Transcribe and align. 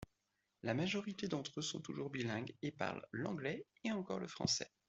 La 0.63 0.73
majorité 0.73 1.27
d'entre 1.27 1.59
eux 1.59 1.61
sont 1.61 1.79
toujours 1.79 2.09
bilingues 2.09 2.55
et 2.63 2.71
parlent 2.71 3.05
l'anglais 3.11 3.67
et 3.83 3.91
encore 3.91 4.17
le 4.19 4.27
français. 4.27 4.71